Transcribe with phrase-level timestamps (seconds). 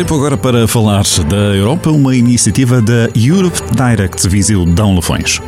[0.00, 5.38] Tempo agora para falar da Europa, uma iniciativa da Europe Direct Viseu Dão Lafões.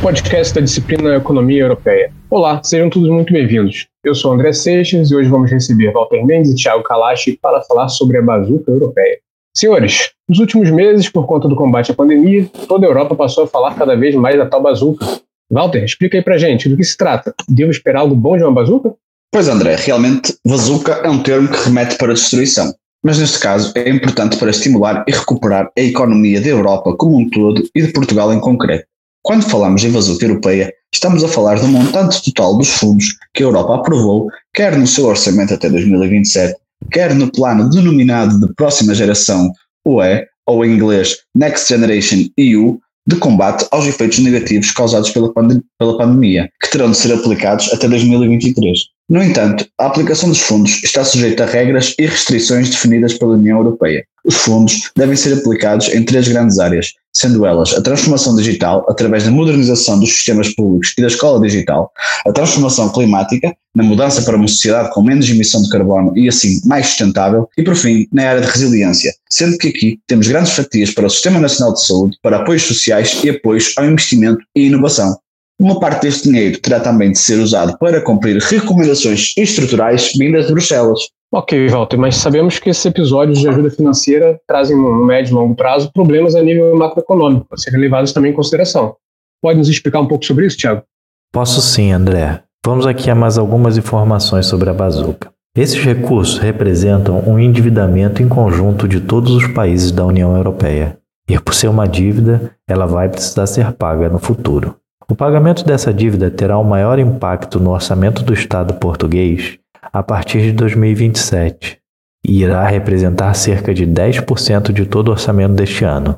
[0.00, 2.10] Podcast da disciplina Economia Europeia.
[2.30, 3.88] Olá, sejam todos muito bem-vindos.
[4.02, 7.90] Eu sou André Seixas e hoje vamos receber Walter Mendes e Thiago Kalashi para falar
[7.90, 9.18] sobre a bazuca europeia.
[9.54, 13.46] Senhores, nos últimos meses, por conta do combate à pandemia, toda a Europa passou a
[13.46, 15.04] falar cada vez mais da tal bazuca.
[15.52, 17.34] Walter, explica aí pra gente do que se trata.
[17.46, 18.94] Devo esperar algo bom de uma bazuca?
[19.32, 22.74] Pois André, realmente bazuca é um termo que remete para destruição.
[23.02, 27.30] Mas neste caso é importante para estimular e recuperar a economia da Europa como um
[27.30, 28.84] todo e de Portugal em concreto.
[29.22, 33.46] Quando falamos em bazuca europeia, estamos a falar do montante total dos fundos que a
[33.46, 36.56] Europa aprovou, quer no seu orçamento até 2027,
[36.90, 39.52] quer no plano denominado de próxima geração
[39.86, 45.96] UE, ou em inglês Next Generation EU, de combate aos efeitos negativos causados pela, pela
[45.96, 48.78] pandemia, que terão de ser aplicados até 2023.
[49.10, 53.58] No entanto, a aplicação dos fundos está sujeita a regras e restrições definidas pela União
[53.58, 54.04] Europeia.
[54.24, 59.24] Os fundos devem ser aplicados em três grandes áreas, sendo elas a transformação digital, através
[59.24, 61.90] da modernização dos sistemas públicos e da escola digital,
[62.24, 66.60] a transformação climática, na mudança para uma sociedade com menos emissão de carbono e assim
[66.64, 70.92] mais sustentável, e por fim, na área de resiliência, sendo que aqui temos grandes fatias
[70.92, 75.18] para o Sistema Nacional de Saúde, para apoios sociais e apoios ao investimento e inovação.
[75.60, 80.52] Uma parte deste dinheiro terá também de ser usado para cumprir recomendações estruturais vindas de
[80.52, 81.00] Bruxelas.
[81.30, 85.54] Ok, Walter, mas sabemos que esses episódios de ajuda financeira trazem, no médio e longo
[85.54, 88.96] prazo, problemas a nível macroeconômico, a serem levados também em consideração.
[89.42, 90.82] Pode nos explicar um pouco sobre isso, Tiago?
[91.30, 92.42] Posso sim, André.
[92.64, 95.30] Vamos aqui a mais algumas informações sobre a bazuca.
[95.54, 100.98] Esses recursos representam um endividamento em conjunto de todos os países da União Europeia.
[101.28, 104.79] E por ser uma dívida, ela vai precisar ser paga no futuro.
[105.10, 109.58] O pagamento dessa dívida terá um maior impacto no orçamento do Estado português
[109.92, 111.80] a partir de 2027
[112.24, 116.16] e irá representar cerca de 10% de todo o orçamento deste ano.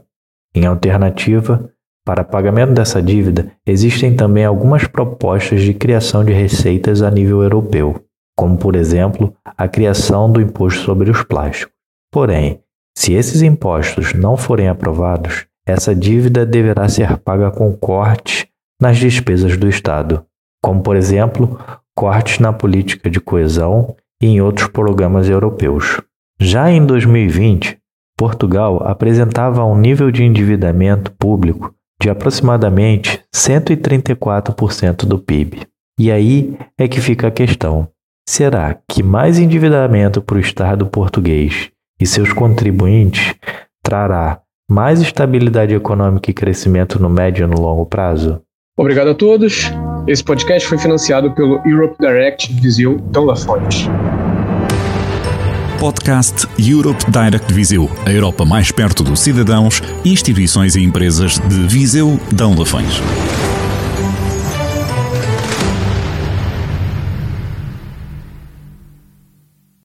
[0.55, 1.71] Em alternativa,
[2.05, 7.99] para pagamento dessa dívida, existem também algumas propostas de criação de receitas a nível europeu,
[8.37, 11.73] como, por exemplo, a criação do imposto sobre os plásticos.
[12.13, 12.61] Porém,
[12.95, 18.52] se esses impostos não forem aprovados, essa dívida deverá ser paga com cortes
[18.83, 20.27] nas despesas do Estado,
[20.61, 21.57] como, por exemplo,
[21.95, 26.01] cortes na política de coesão e em outros programas europeus.
[26.41, 27.79] Já em 2020,
[28.19, 35.65] Portugal apresentava um nível de endividamento público de aproximadamente 134% do PIB.
[35.97, 37.87] E aí é que fica a questão:
[38.29, 43.37] será que mais endividamento para o Estado português e seus contribuintes
[43.81, 48.43] trará mais estabilidade econômica e crescimento no médio e no longo prazo?
[48.77, 49.71] Obrigado a todos.
[50.07, 53.87] Esse podcast foi financiado pelo Europe Direct Viseu Dão Lafões.
[55.79, 62.19] Podcast Europe Direct Viseu, a Europa mais perto dos cidadãos, instituições e empresas de Viseu
[62.33, 63.03] Dão Lafões.